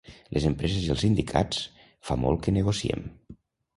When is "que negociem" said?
2.47-3.05